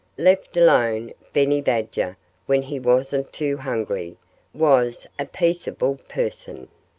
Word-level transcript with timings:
Left 0.17 0.57
alone, 0.57 1.13
Benny 1.31 1.61
Badger 1.61 2.17
when 2.47 2.63
he 2.63 2.79
wasn't 2.79 3.31
too 3.31 3.57
hungry 3.57 4.17
was 4.51 5.05
a 5.19 5.27
peaceable 5.27 5.99
person. 6.09 6.69